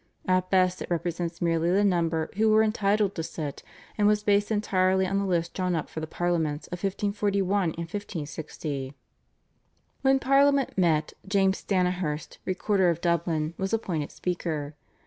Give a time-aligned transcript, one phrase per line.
[0.27, 3.61] At best it represents merely the number who were entitled to sit,
[3.99, 7.77] and was based entirely on the list drawn up for the Parliaments of 1541 and
[7.81, 8.95] 1560.
[10.01, 14.73] When Parliament met James Stanihurst, Recorder of Dublin, was appointed speaker.